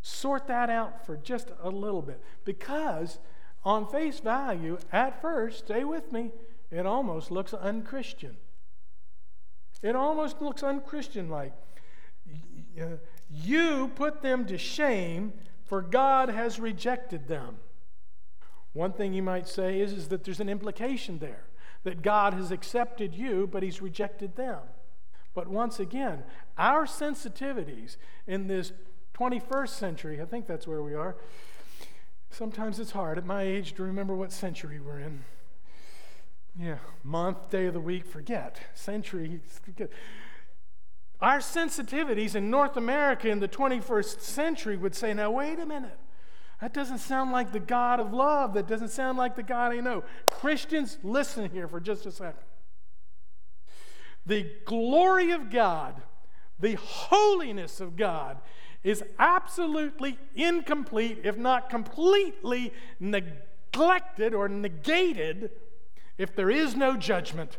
[0.00, 3.18] sort that out for just a little bit because
[3.64, 6.32] on face value, at first, stay with me,
[6.70, 8.36] it almost looks unchristian.
[9.82, 11.52] It almost looks unchristian like.
[13.30, 15.32] You put them to shame,
[15.64, 17.58] for God has rejected them.
[18.72, 21.44] One thing you might say is, is that there's an implication there
[21.84, 24.58] that God has accepted you, but He's rejected them.
[25.34, 26.24] But once again,
[26.56, 27.96] our sensitivities
[28.26, 28.72] in this
[29.14, 31.16] 21st century, I think that's where we are.
[32.34, 35.24] Sometimes it's hard at my age to remember what century we're in.
[36.58, 38.58] Yeah, month, day of the week, forget.
[38.74, 39.40] Century.
[41.20, 45.96] Our sensitivities in North America in the 21st century would say, now, wait a minute.
[46.60, 48.54] That doesn't sound like the God of love.
[48.54, 50.02] That doesn't sound like the God I know.
[50.28, 52.42] Christians, listen here for just a second.
[54.26, 56.02] The glory of God,
[56.58, 58.38] the holiness of God,
[58.84, 65.50] is absolutely incomplete, if not completely neglected or negated,
[66.18, 67.58] if there is no judgment.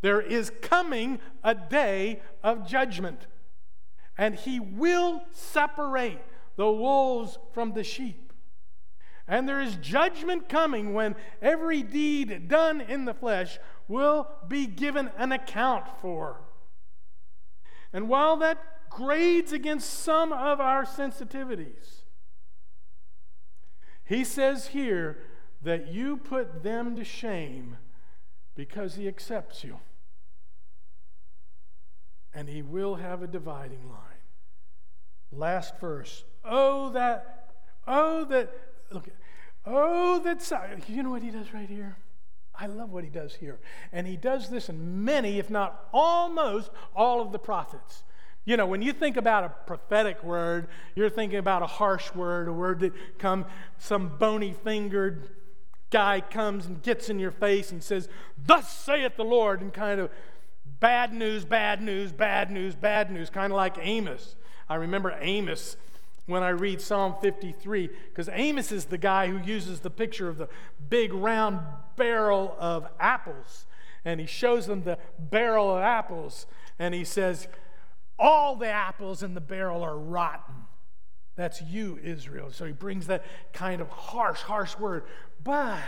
[0.00, 3.26] There is coming a day of judgment,
[4.18, 6.20] and He will separate
[6.56, 8.32] the wolves from the sheep.
[9.26, 15.10] And there is judgment coming when every deed done in the flesh will be given
[15.16, 16.40] an account for.
[17.92, 22.04] And while that grades against some of our sensitivities,
[24.04, 25.18] he says here
[25.62, 27.76] that you put them to shame
[28.54, 29.80] because he accepts you.
[32.32, 33.98] And he will have a dividing line.
[35.32, 36.24] Last verse.
[36.44, 37.56] Oh, that,
[37.88, 38.52] oh, that,
[38.92, 39.08] look,
[39.66, 41.96] oh, that, you know what he does right here?
[42.54, 43.58] I love what he does here.
[43.90, 48.04] And he does this in many, if not almost, all of the prophets.
[48.44, 52.48] You know, when you think about a prophetic word, you're thinking about a harsh word,
[52.48, 53.46] a word that come
[53.78, 55.30] some bony fingered
[55.90, 60.00] guy comes and gets in your face and says, Thus saith the Lord, and kind
[60.00, 60.10] of
[60.80, 64.36] bad news, bad news, bad news, bad news, kind of like Amos.
[64.68, 65.76] I remember Amos
[66.26, 70.36] when I read Psalm 53, because Amos is the guy who uses the picture of
[70.38, 70.48] the
[70.88, 71.60] big round
[71.96, 73.66] barrel of apples.
[74.04, 76.46] And he shows them the barrel of apples,
[76.78, 77.46] and he says,
[78.18, 80.54] All the apples in the barrel are rotten.
[81.36, 82.50] That's you, Israel.
[82.52, 85.04] So he brings that kind of harsh, harsh word.
[85.42, 85.80] But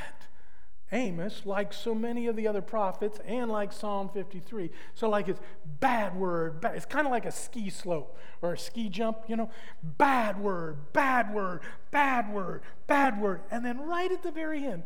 [0.93, 5.41] Amos, like so many of the other prophets, and like Psalm 53, so like it's
[5.81, 9.35] bad word, bad, it's kind of like a ski slope or a ski jump, you
[9.35, 9.51] know,
[9.83, 11.61] bad word, bad word,
[11.91, 14.85] bad word, bad word, and then right at the very end,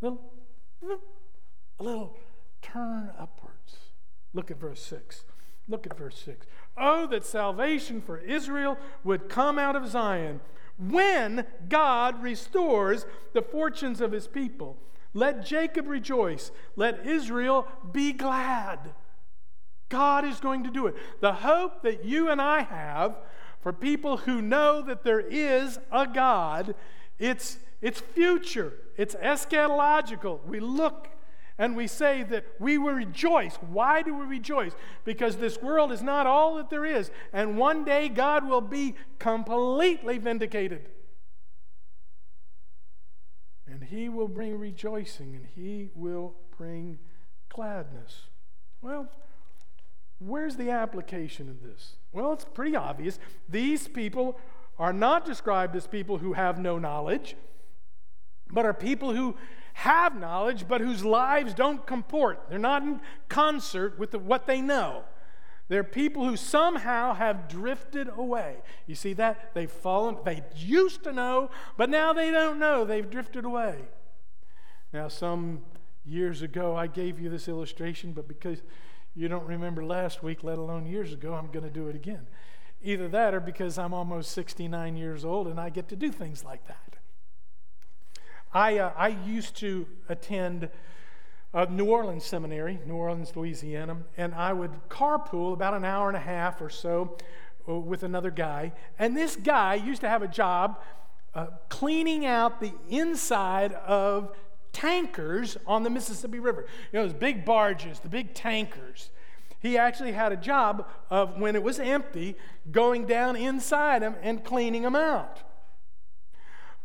[0.00, 0.32] little,
[1.78, 2.16] a little
[2.62, 3.76] turn upwards.
[4.32, 5.24] Look at verse 6.
[5.68, 6.46] Look at verse 6.
[6.76, 10.40] Oh, that salvation for Israel would come out of Zion
[10.78, 14.76] when God restores the fortunes of his people.
[15.14, 16.50] Let Jacob rejoice.
[16.76, 18.92] Let Israel be glad.
[19.88, 20.94] God is going to do it.
[21.20, 23.16] The hope that you and I have
[23.60, 26.74] for people who know that there is a God,
[27.18, 30.44] it's, it's future, it's eschatological.
[30.44, 31.08] We look
[31.58, 33.56] and we say that we will rejoice.
[33.56, 34.72] Why do we rejoice?
[35.04, 38.94] Because this world is not all that there is, and one day God will be
[39.18, 40.88] completely vindicated.
[43.66, 46.98] And He will bring rejoicing, and He will bring
[47.48, 48.28] gladness.
[48.82, 49.08] Well,
[50.18, 51.96] where's the application of this?
[52.12, 53.18] Well, it's pretty obvious.
[53.48, 54.38] These people
[54.78, 57.34] are not described as people who have no knowledge,
[58.50, 59.36] but are people who
[59.76, 62.46] have knowledge, but whose lives don't comport.
[62.48, 65.04] They're not in concert with the, what they know.
[65.68, 68.56] They're people who somehow have drifted away.
[68.86, 69.52] You see that?
[69.52, 72.86] They've fallen, they used to know, but now they don't know.
[72.86, 73.82] They've drifted away.
[74.94, 75.60] Now, some
[76.06, 78.62] years ago, I gave you this illustration, but because
[79.14, 82.26] you don't remember last week, let alone years ago, I'm going to do it again.
[82.82, 86.44] Either that or because I'm almost 69 years old and I get to do things
[86.44, 86.95] like that.
[88.52, 90.68] I, uh, I used to attend
[91.52, 96.16] uh, New Orleans Seminary, New Orleans, Louisiana, and I would carpool about an hour and
[96.16, 97.16] a half or so
[97.68, 98.72] uh, with another guy.
[98.98, 100.80] And this guy used to have a job
[101.34, 104.36] uh, cleaning out the inside of
[104.72, 106.66] tankers on the Mississippi River.
[106.92, 109.10] You know, those big barges, the big tankers.
[109.60, 112.36] He actually had a job of, when it was empty,
[112.70, 115.42] going down inside them and cleaning them out.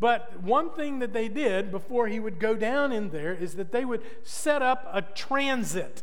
[0.02, 3.72] But one thing that they did before he would go down in there is that
[3.72, 6.02] they would set up a transit.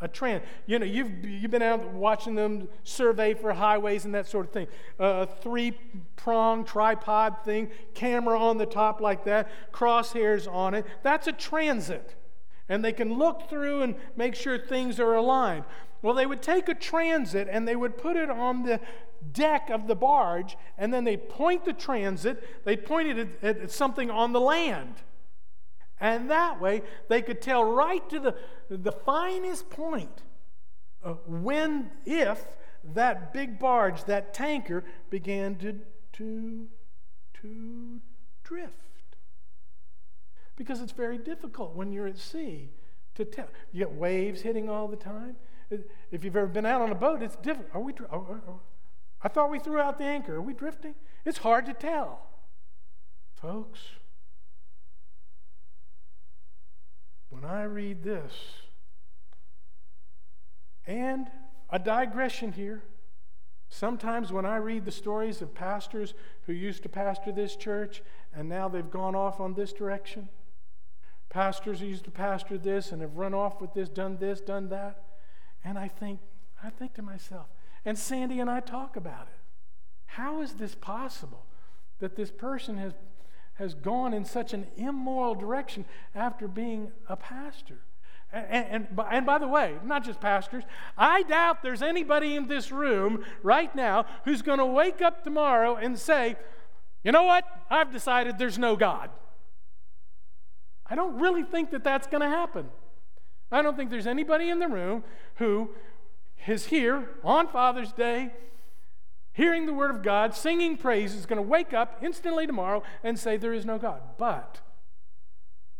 [0.00, 4.26] A trans, you know, you've you've been out watching them survey for highways and that
[4.26, 4.66] sort of thing.
[4.98, 10.84] Uh, a three-prong tripod thing, camera on the top like that, crosshairs on it.
[11.04, 12.16] That's a transit,
[12.68, 15.64] and they can look through and make sure things are aligned.
[16.06, 18.78] Well, they would take a transit and they would put it on the
[19.32, 23.70] deck of the barge, and then they point the transit, they point it at, at
[23.72, 24.94] something on the land.
[26.00, 28.36] And that way, they could tell right to the,
[28.70, 30.22] the finest point
[31.04, 32.40] uh, when, if
[32.94, 35.80] that big barge, that tanker, began to,
[36.12, 36.68] to,
[37.42, 38.00] to
[38.44, 39.16] drift.
[40.54, 42.70] Because it's very difficult when you're at sea
[43.16, 43.48] to tell.
[43.72, 45.34] You get waves hitting all the time.
[45.70, 47.74] If you've ever been out on a boat, it's difficult.
[47.74, 47.92] Are we?
[48.10, 48.60] Are, are,
[49.22, 50.36] I thought we threw out the anchor.
[50.36, 50.94] Are we drifting?
[51.24, 52.26] It's hard to tell,
[53.34, 53.80] folks.
[57.30, 58.32] When I read this,
[60.86, 61.28] and
[61.70, 62.82] a digression here.
[63.68, 68.02] Sometimes when I read the stories of pastors who used to pastor this church
[68.32, 70.28] and now they've gone off on this direction,
[71.28, 74.68] pastors who used to pastor this and have run off with this, done this, done
[74.68, 75.02] that,
[75.66, 76.20] and I think,
[76.62, 77.46] I think to myself,
[77.84, 79.40] and Sandy and I talk about it.
[80.06, 81.44] How is this possible
[81.98, 82.92] that this person has,
[83.54, 87.80] has gone in such an immoral direction after being a pastor?
[88.32, 90.62] And, and, and, by the way, not just pastors,
[90.96, 95.76] I doubt there's anybody in this room right now who's going to wake up tomorrow
[95.76, 96.36] and say,
[97.02, 97.44] you know what?
[97.70, 99.10] I've decided there's no God.
[100.88, 102.68] I don't really think that that's going to happen.
[103.50, 105.04] I don't think there's anybody in the room
[105.36, 105.70] who
[106.46, 108.32] is here on Father's Day,
[109.32, 113.18] hearing the Word of God, singing praise, is going to wake up instantly tomorrow and
[113.18, 114.00] say, There is no God.
[114.18, 114.60] But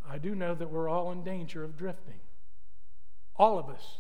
[0.09, 2.21] I do know that we're all in danger of drifting.
[3.37, 3.99] All of us.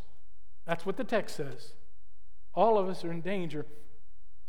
[0.65, 1.73] That's what the text says.
[2.55, 3.67] All of us are in danger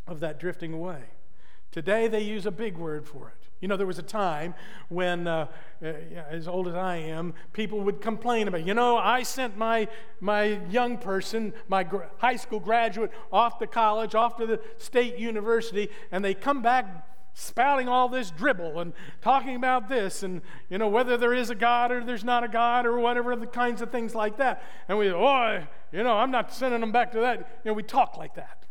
[0.07, 1.03] of that drifting away.
[1.71, 3.46] Today they use a big word for it.
[3.59, 4.53] You know, there was a time
[4.89, 5.47] when, uh,
[5.81, 5.85] uh,
[6.29, 9.87] as old as I am, people would complain about, you know, I sent my,
[10.19, 15.17] my young person, my gr- high school graduate, off to college, off to the state
[15.17, 20.77] university, and they come back spouting all this dribble and talking about this and you
[20.79, 23.79] know whether there is a god or there's not a god or whatever the kinds
[23.79, 24.63] of things like that.
[24.89, 27.37] And we oh you know i'm not sending them back to that.
[27.63, 28.66] You know we talk like that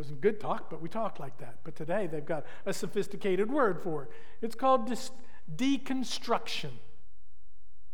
[0.00, 3.80] wasn't good talk but we talked like that but today they've got a sophisticated word
[3.82, 4.10] for it
[4.40, 5.10] it's called dis-
[5.54, 6.70] deconstruction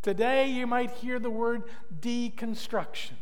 [0.03, 1.65] today you might hear the word
[2.01, 3.15] deconstruction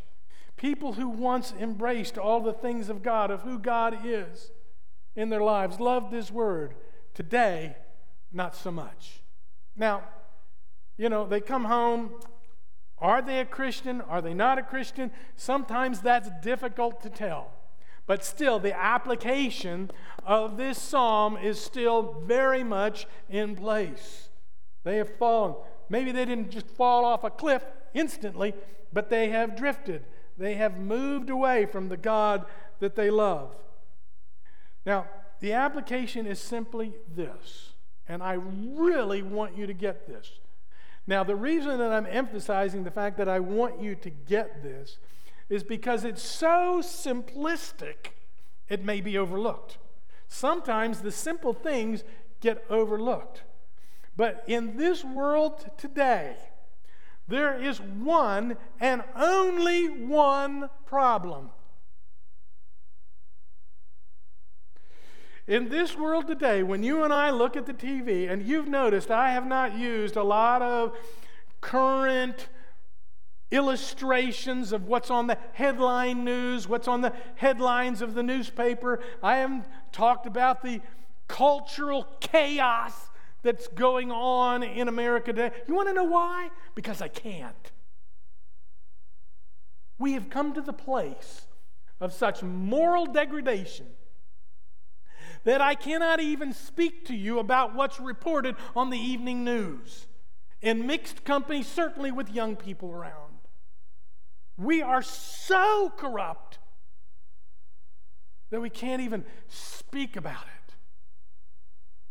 [0.56, 4.50] people who once embraced all the things of god of who god is
[5.16, 6.74] in their lives loved this word.
[7.14, 7.76] Today,
[8.32, 9.22] not so much.
[9.76, 10.02] Now,
[10.96, 12.12] you know, they come home.
[12.98, 14.00] Are they a Christian?
[14.00, 15.10] Are they not a Christian?
[15.36, 17.52] Sometimes that's difficult to tell.
[18.06, 19.90] But still, the application
[20.24, 24.28] of this psalm is still very much in place.
[24.82, 25.54] They have fallen.
[25.88, 27.64] Maybe they didn't just fall off a cliff
[27.94, 28.54] instantly,
[28.92, 30.04] but they have drifted.
[30.36, 32.44] They have moved away from the God
[32.80, 33.54] that they love.
[34.84, 35.06] Now,
[35.40, 37.72] the application is simply this,
[38.08, 40.30] and I really want you to get this.
[41.06, 44.98] Now, the reason that I'm emphasizing the fact that I want you to get this
[45.48, 48.12] is because it's so simplistic,
[48.68, 49.78] it may be overlooked.
[50.28, 52.02] Sometimes the simple things
[52.40, 53.42] get overlooked.
[54.16, 56.36] But in this world today,
[57.26, 61.50] there is one and only one problem.
[65.46, 69.10] In this world today, when you and I look at the TV, and you've noticed
[69.10, 70.96] I have not used a lot of
[71.60, 72.48] current
[73.54, 79.00] illustrations of what's on the headline news, what's on the headlines of the newspaper.
[79.22, 80.80] I haven't talked about the
[81.28, 82.92] cultural chaos
[83.42, 85.54] that's going on in America today.
[85.68, 86.50] You want to know why?
[86.74, 87.72] Because I can't.
[89.98, 91.46] We have come to the place
[92.00, 93.86] of such moral degradation
[95.44, 100.08] that I cannot even speak to you about what's reported on the evening news.
[100.60, 103.33] In mixed company, certainly with young people around.
[104.56, 106.58] We are so corrupt
[108.50, 110.74] that we can't even speak about it.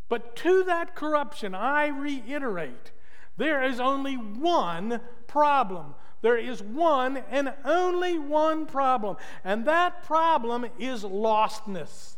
[0.10, 2.92] But to that corruption, I reiterate,
[3.38, 5.96] there is only one problem.
[6.22, 12.18] There is one and only one problem, and that problem is lostness.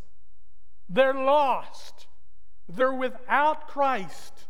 [0.89, 2.07] They're lost.
[2.67, 4.45] They're without Christ.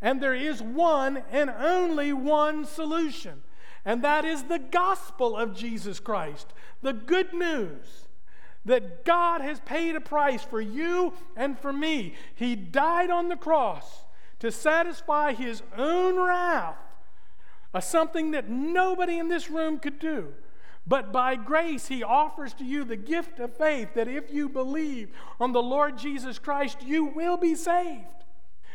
[0.00, 3.42] And there is one and only one solution,
[3.86, 8.06] and that is the gospel of Jesus Christ, the good news
[8.64, 12.14] that God has paid a price for you and for me.
[12.34, 14.04] He died on the cross
[14.40, 16.76] to satisfy his own wrath,
[17.72, 20.34] a something that nobody in this room could do.
[20.84, 25.10] But by grace, he offers to you the gift of faith that if you believe
[25.40, 28.04] on the Lord Jesus Christ, you will be saved.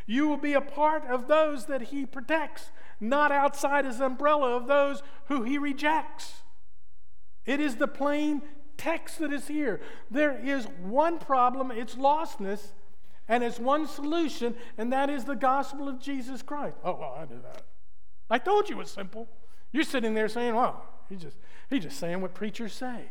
[0.06, 2.72] You will be a part of those that he protects,
[3.02, 6.44] not outside his umbrella of those who he rejects.
[7.46, 8.44] It is the plain
[8.78, 9.82] text that is here.
[10.10, 12.74] There is one problem, it's lostness,
[13.28, 16.78] and it's one solution, and that is the gospel of Jesus Christ.
[16.84, 17.64] Oh, well, I knew that.
[18.30, 19.28] I told you it was simple.
[19.72, 21.38] You're sitting there saying, well, he's just,
[21.70, 23.10] he's just saying what preachers say.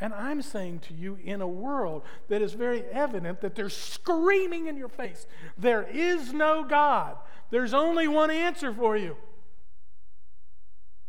[0.00, 4.66] And I'm saying to you, in a world that is very evident that they're screaming
[4.66, 5.26] in your face,
[5.56, 7.16] there is no God.
[7.50, 9.16] There's only one answer for you.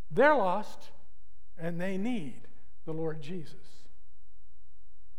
[0.10, 0.92] They're lost
[1.58, 2.42] and they need
[2.86, 3.56] the Lord Jesus.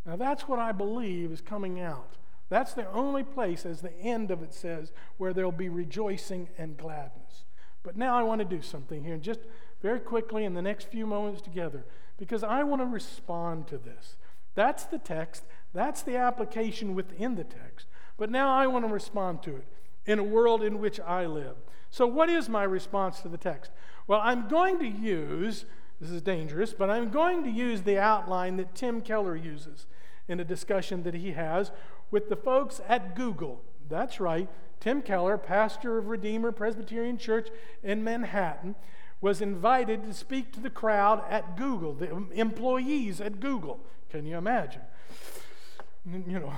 [0.07, 2.17] Now, that's what I believe is coming out.
[2.49, 6.79] That's the only place, as the end of it says, where there'll be rejoicing and
[6.79, 7.45] gladness.
[7.83, 9.41] But now I want to do something here, just
[9.83, 11.85] very quickly in the next few moments together
[12.19, 14.17] because I want to respond to this.
[14.55, 17.87] That's the text, that's the application within the text.
[18.17, 19.67] But now I want to respond to it
[20.05, 21.57] in a world in which I live.
[21.91, 23.71] So, what is my response to the text?
[24.07, 25.65] Well, I'm going to use,
[26.01, 29.87] this is dangerous, but I'm going to use the outline that Tim Keller uses
[30.27, 31.71] in a discussion that he has
[32.11, 33.63] with the folks at Google.
[33.89, 34.49] That's right,
[34.81, 37.49] Tim Keller, pastor of Redeemer Presbyterian Church
[37.83, 38.75] in Manhattan
[39.21, 43.81] was invited to speak to the crowd at Google, the employees at Google.
[44.11, 44.83] Can you imagine?
[46.07, 46.53] You know,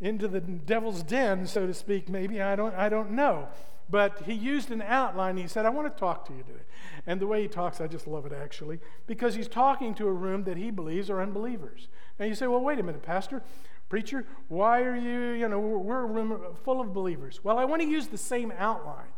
[0.00, 2.42] into the devil's den, so to speak, maybe.
[2.42, 3.48] I don't, I don't know.
[3.88, 5.36] But he used an outline.
[5.36, 6.64] He said, I want to talk to you today.
[7.06, 10.12] And the way he talks, I just love it actually, because he's talking to a
[10.12, 11.88] room that he believes are unbelievers.
[12.18, 13.42] Now you say, well, wait a minute, Pastor,
[13.88, 17.40] preacher, why are you, you know, we're a room full of believers.
[17.42, 19.11] Well, I want to use the same outline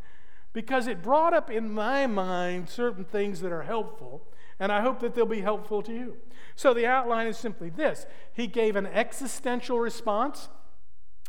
[0.55, 4.23] because it brought up in my mind certain things that are helpful,
[4.59, 6.17] and I hope that they'll be helpful to you.
[6.57, 10.49] So the outline is simply this He gave an existential response.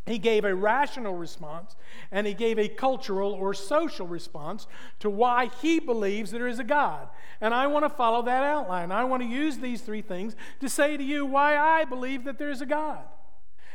[0.06, 1.76] He gave a rational response
[2.12, 4.68] and he gave a cultural or social response
[5.00, 7.08] to why he believes there is a God.
[7.42, 8.92] And I want to follow that outline.
[8.92, 12.38] I want to use these three things to say to you why I believe that
[12.38, 13.04] there is a God.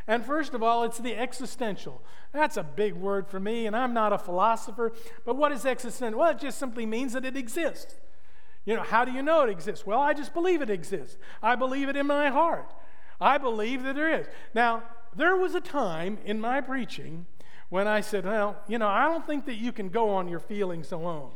[0.07, 2.03] And first of all, it's the existential.
[2.33, 4.93] That's a big word for me, and I'm not a philosopher.
[5.25, 6.19] But what is existential?
[6.21, 7.95] Well, it just simply means that it exists.
[8.65, 9.87] You know, how do you know it exists?
[9.87, 11.17] Well, I just believe it exists.
[11.43, 12.73] I believe it in my heart.
[13.21, 14.27] I believe that there is.
[14.55, 14.83] Now,
[15.15, 17.27] there was a time in my preaching
[17.69, 20.41] when I said, well, you know, I don't think that you can go on your
[20.41, 21.31] feelings alone.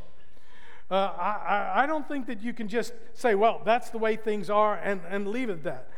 [0.89, 4.51] Uh, I, I, don't think that you can just say, well, that's the way things
[4.51, 5.89] are and, and leave it at that.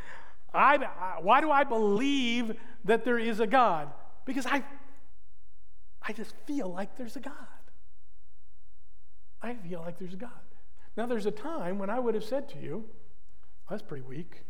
[0.58, 2.54] I, I, why do I believe
[2.86, 3.90] that there is a God?
[4.26, 4.64] Because I,
[6.02, 7.34] I just feel like there's a God.
[9.42, 10.32] I feel like there's a God.
[10.96, 12.86] Now, there's a time when I would have said to you,
[13.70, 14.46] that's pretty weak.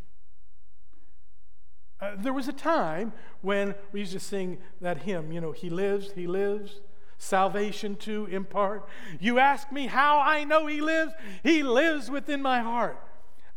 [2.00, 5.70] Uh, there was a time when we used to sing that hymn, you know, He
[5.70, 6.80] lives, He lives,
[7.18, 8.88] salvation to impart.
[9.20, 12.98] You ask me how I know He lives, He lives within my heart.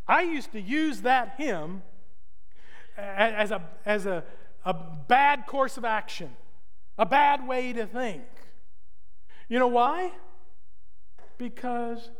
[0.09, 1.83] I used to use that hymn
[3.01, 4.25] as a, as a,
[4.65, 6.31] a bad course of action,
[6.99, 8.23] a bad way to think.
[9.49, 10.13] You know why?
[11.39, 12.11] Because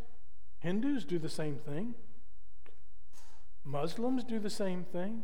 [0.59, 1.95] Hindus do the same thing,
[3.65, 5.23] Muslims do the same thing.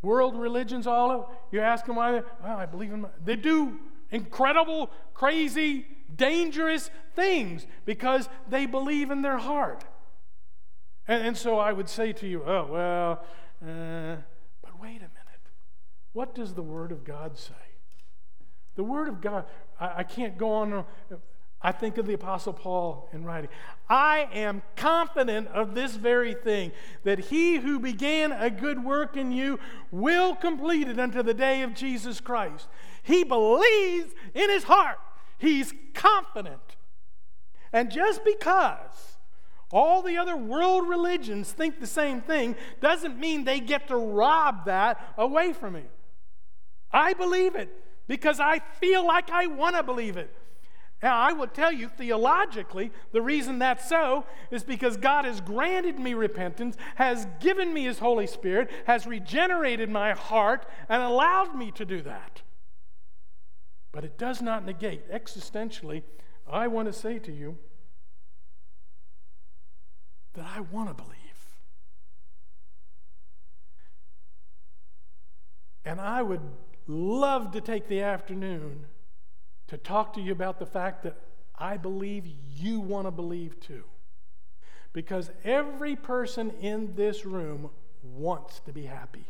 [0.00, 3.34] World religions, all of you ask them why they, well, I believe in my, they
[3.34, 3.78] do
[4.10, 9.84] incredible, crazy, dangerous things because they believe in their heart.
[11.06, 13.24] And, and so I would say to you, oh, well,
[13.66, 14.16] uh,
[14.80, 15.12] wait a minute.
[16.12, 17.54] What does the Word of God say?
[18.76, 19.44] The Word of God,
[19.78, 20.84] I, I can't go on.
[21.60, 23.50] I think of the Apostle Paul in writing.
[23.88, 26.70] I am confident of this very thing,
[27.02, 29.58] that he who began a good work in you
[29.90, 32.68] will complete it unto the day of Jesus Christ.
[33.02, 34.98] He believes in his heart,
[35.38, 36.76] he's confident.
[37.72, 39.07] And just because
[39.70, 44.64] all the other world religions think the same thing doesn't mean they get to rob
[44.64, 45.84] that away from me.
[46.90, 47.70] I believe it
[48.06, 50.34] because I feel like I want to believe it.
[51.02, 55.98] Now, I will tell you theologically, the reason that's so is because God has granted
[56.00, 61.70] me repentance, has given me His Holy Spirit, has regenerated my heart, and allowed me
[61.72, 62.42] to do that.
[63.92, 66.02] But it does not negate, existentially,
[66.50, 67.58] I want to say to you
[70.34, 71.18] that I want to believe.
[75.84, 76.42] And I would
[76.86, 78.86] love to take the afternoon
[79.68, 81.18] to talk to you about the fact that
[81.56, 82.26] I believe
[82.56, 83.84] you want to believe too.
[84.92, 87.70] Because every person in this room
[88.02, 89.26] wants to be happy.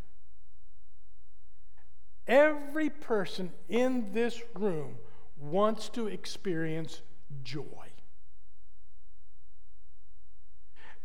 [2.27, 4.97] Every person in this room
[5.37, 7.01] wants to experience
[7.43, 7.88] joy.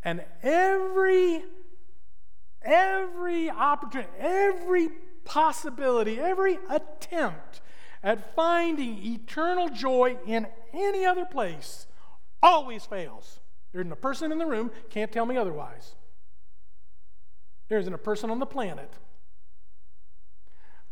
[0.05, 1.45] And every
[2.63, 4.89] every opportunity, every
[5.25, 7.61] possibility, every attempt
[8.03, 11.87] at finding eternal joy in any other place
[12.43, 13.41] always fails.
[13.73, 15.95] There isn't a person in the room can't tell me otherwise.
[17.69, 18.93] There isn't a person on the planet.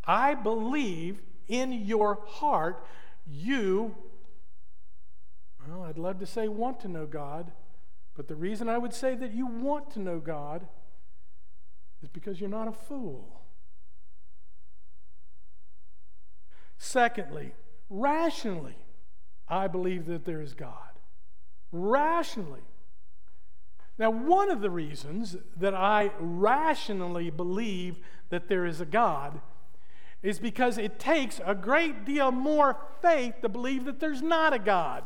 [0.04, 2.84] I believe in your heart
[3.26, 3.94] you,
[5.68, 7.52] well, I'd love to say want to know God,
[8.14, 10.66] but the reason I would say that you want to know God
[12.02, 13.40] is because you're not a fool.
[16.76, 17.52] Secondly,
[17.88, 18.76] rationally,
[19.48, 20.98] I believe that there is God.
[21.70, 22.62] Rationally.
[23.98, 28.00] Now, one of the reasons that I rationally believe
[28.30, 29.40] that there is a God
[30.22, 34.58] is because it takes a great deal more faith to believe that there's not a
[34.58, 35.04] God.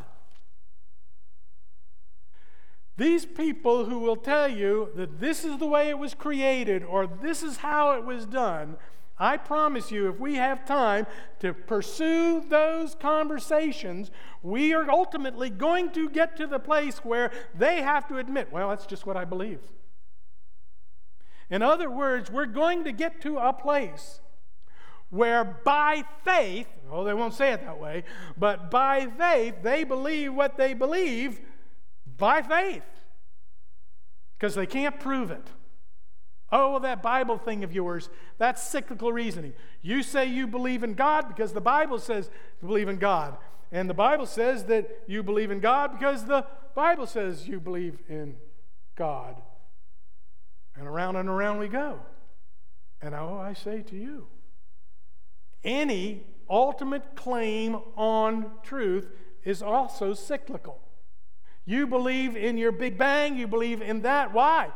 [2.97, 7.07] These people who will tell you that this is the way it was created or
[7.07, 8.77] this is how it was done,
[9.19, 11.07] I promise you, if we have time
[11.41, 14.11] to pursue those conversations,
[14.43, 18.69] we are ultimately going to get to the place where they have to admit, well,
[18.69, 19.61] that's just what I believe.
[21.49, 24.21] In other words, we're going to get to a place
[25.09, 28.05] where by faith, oh, they won't say it that way,
[28.37, 31.41] but by faith, they believe what they believe
[32.17, 32.85] by faith
[34.39, 35.49] because they can't prove it.
[36.53, 38.09] Oh, that Bible thing of yours,
[38.39, 39.53] that's cyclical reasoning.
[39.83, 42.31] You say you believe in God because the Bible says
[42.63, 43.37] you believe in God.
[43.73, 47.99] And the Bible says that you believe in God because the Bible says you believe
[48.09, 48.37] in
[48.95, 49.43] God.
[50.77, 51.99] And around and around we go.
[53.03, 54.29] And oh, I say to you,
[55.65, 59.11] any ultimate claim on truth
[59.45, 60.81] is also cyclical.
[61.67, 64.33] You believe in your Big Bang, you believe in that.
[64.33, 64.71] Why?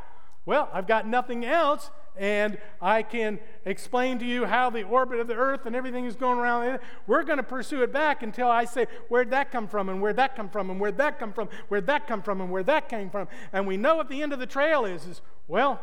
[0.44, 5.28] Well, I've got nothing else, and I can explain to you how the orbit of
[5.28, 6.80] the Earth and everything is going around.
[7.06, 9.88] We're going to pursue it back until I say, Where'd that come from?
[9.88, 10.68] And where'd that come from?
[10.68, 11.48] And where'd that come from?
[11.68, 12.40] Where'd that come from?
[12.40, 13.28] And where that came from?
[13.52, 15.80] And we know what the end of the trail is, is well,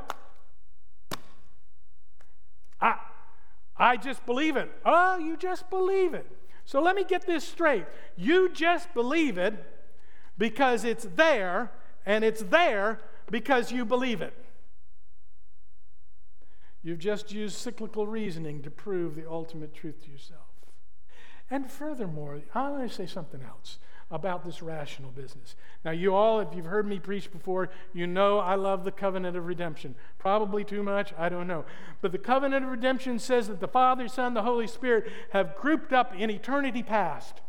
[2.82, 2.98] I,
[3.78, 4.70] I just believe it.
[4.86, 6.26] Oh, you just believe it.
[6.66, 7.86] So let me get this straight.
[8.18, 9.54] You just believe it
[10.38, 11.72] because it's there,
[12.06, 14.34] and it's there because you believe it.
[16.84, 20.42] You've just used cyclical reasoning to prove the ultimate truth to yourself.
[21.50, 23.80] And furthermore, I want to say something else
[24.10, 25.56] about this rational business.
[25.84, 29.36] Now, you all, if you've heard me preach before, you know I love the covenant
[29.36, 29.96] of redemption.
[30.18, 31.66] Probably too much, I don't know.
[32.02, 35.92] But the covenant of redemption says that the Father, Son, the Holy Spirit have grouped
[35.92, 37.42] up in eternity past.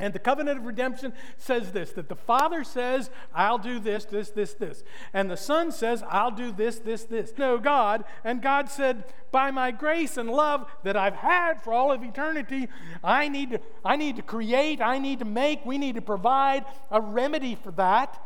[0.00, 4.30] And the covenant of redemption says this that the Father says, I'll do this, this,
[4.30, 4.82] this, this.
[5.12, 7.34] And the Son says, I'll do this, this, this.
[7.36, 8.04] No, God.
[8.24, 12.68] And God said, By my grace and love that I've had for all of eternity,
[13.04, 16.64] I need to, I need to create, I need to make, we need to provide
[16.90, 18.20] a remedy for that.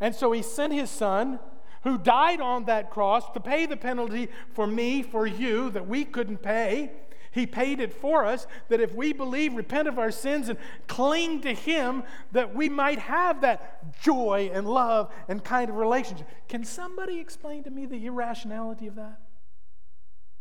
[0.00, 1.38] And so He sent His Son
[1.84, 6.04] who died on that cross to pay the penalty for me, for you, that we
[6.04, 6.90] couldn't pay.
[7.38, 10.58] He paid it for us that if we believe, repent of our sins, and
[10.88, 16.26] cling to Him, that we might have that joy and love and kind of relationship.
[16.48, 19.20] Can somebody explain to me the irrationality of that?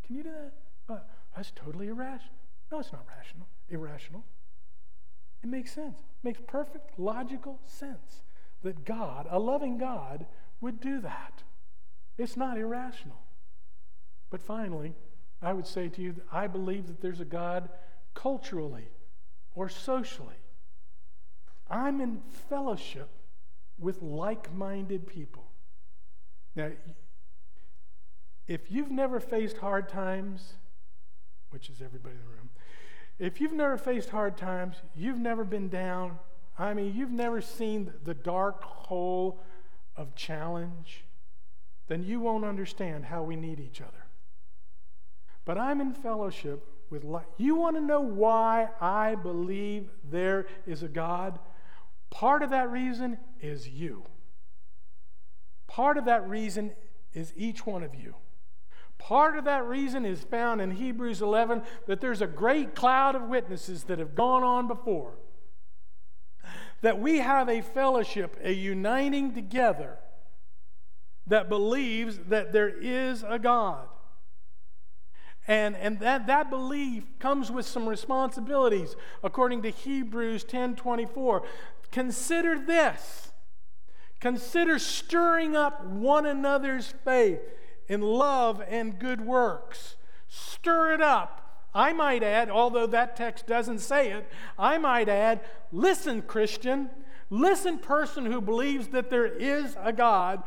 [0.05, 0.53] Can you do that?
[0.89, 0.99] Uh,
[1.35, 2.33] that's totally irrational.
[2.71, 3.47] No, it's not rational.
[3.69, 4.23] Irrational.
[5.43, 5.99] It makes sense.
[5.99, 8.23] It makes perfect logical sense
[8.63, 10.25] that God, a loving God,
[10.61, 11.43] would do that.
[12.17, 13.21] It's not irrational.
[14.31, 14.95] But finally,
[15.41, 17.69] I would say to you I believe that there's a God
[18.13, 18.87] culturally
[19.55, 20.35] or socially.
[21.69, 23.09] I'm in fellowship
[23.77, 25.51] with like minded people.
[26.55, 26.71] Now,
[28.47, 30.53] if you've never faced hard times,
[31.49, 32.49] which is everybody in the room,
[33.19, 36.17] if you've never faced hard times, you've never been down,
[36.57, 39.39] I mean, you've never seen the dark hole
[39.95, 41.03] of challenge,
[41.87, 44.06] then you won't understand how we need each other.
[45.47, 47.25] But I'm in fellowship with light.
[47.37, 51.39] You want to know why I believe there is a God?
[52.09, 54.03] Part of that reason is you.
[55.65, 56.73] Part of that reason
[57.13, 58.15] is each one of you.
[58.97, 63.21] Part of that reason is found in Hebrews 11 that there's a great cloud of
[63.21, 65.13] witnesses that have gone on before.
[66.81, 69.97] That we have a fellowship, a uniting together
[71.25, 73.87] that believes that there is a God.
[75.47, 81.43] And, and that, that belief comes with some responsibilities, according to Hebrews 10 24.
[81.91, 83.31] Consider this.
[84.19, 87.39] Consider stirring up one another's faith
[87.87, 89.95] in love and good works.
[90.27, 91.47] Stir it up.
[91.73, 94.27] I might add, although that text doesn't say it,
[94.57, 95.41] I might add,
[95.71, 96.89] listen, Christian,
[97.29, 100.41] listen, person who believes that there is a God,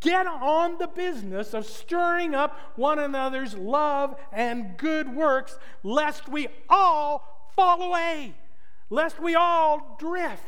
[0.00, 6.48] get on the business of stirring up one another's love and good works, lest we
[6.68, 8.34] all fall away,
[8.88, 10.42] lest we all drift.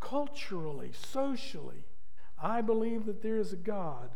[0.00, 1.84] Culturally, socially,
[2.40, 4.10] I believe that there is a God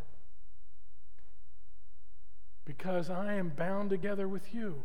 [2.64, 4.84] because I am bound together with you.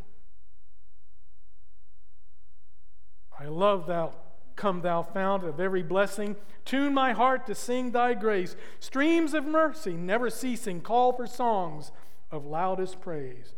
[3.40, 4.14] I love thou,
[4.58, 6.36] come thou fount of every blessing.
[6.66, 8.58] Tune my heart to sing thy grace.
[8.80, 11.94] Streams of mercy, never ceasing, call for songs
[12.30, 13.54] of loudest praise.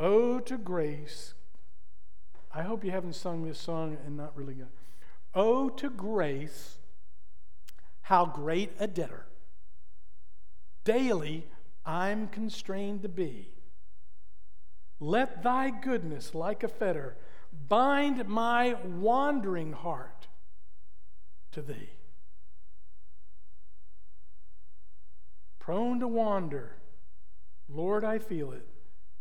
[0.00, 1.34] Oh, to grace.
[2.54, 4.68] I hope you haven't sung this song and not really got.
[5.34, 6.78] Oh, to grace,
[8.02, 9.26] how great a debtor.
[10.84, 11.46] Daily
[11.84, 13.50] I'm constrained to be.
[14.98, 17.16] Let thy goodness, like a fetter,
[17.68, 20.28] bind my wandering heart
[21.56, 21.88] to thee.
[25.58, 26.76] Prone to wander,
[27.66, 28.68] Lord, I feel it.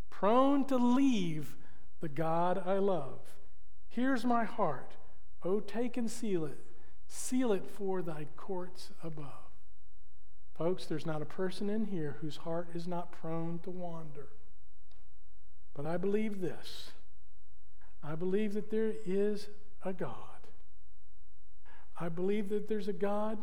[0.09, 1.55] Prone to leave
[2.01, 3.21] the God I love.
[3.87, 4.97] Here's my heart.
[5.43, 6.59] Oh, take and seal it.
[7.07, 9.49] Seal it for thy courts above.
[10.57, 14.27] Folks, there's not a person in here whose heart is not prone to wander.
[15.73, 16.91] But I believe this
[18.03, 19.47] I believe that there is
[19.85, 20.34] a God.
[21.99, 23.37] I believe that there's a God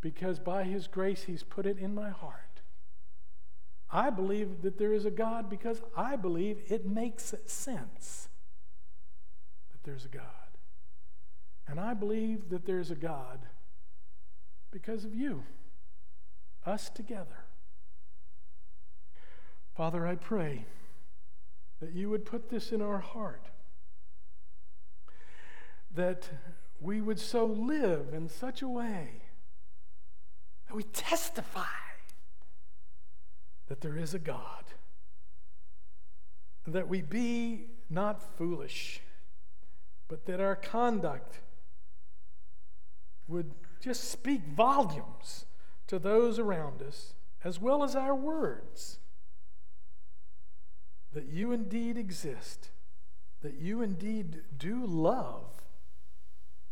[0.00, 2.42] because by His grace He's put it in my heart.
[3.90, 8.28] I believe that there is a God because I believe it makes sense
[9.72, 10.22] that there's a God.
[11.68, 13.40] And I believe that there's a God
[14.70, 15.42] because of you,
[16.64, 17.44] us together.
[19.76, 20.66] Father, I pray
[21.80, 23.46] that you would put this in our heart,
[25.94, 26.28] that
[26.80, 29.22] we would so live in such a way
[30.68, 31.64] that we testify
[33.68, 34.64] that there is a God,
[36.66, 39.00] that we be not foolish,
[40.08, 41.40] but that our conduct
[43.28, 45.46] would just speak volumes
[45.86, 47.14] to those around us,
[47.44, 48.98] as well as our words
[51.12, 52.70] that you indeed exist,
[53.42, 55.65] that you indeed do love,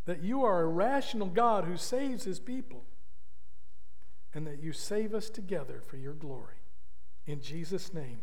[0.06, 2.84] that you are a rational God who saves his people,
[4.32, 6.56] and that you save us together for your glory.
[7.26, 8.20] In Jesus' name.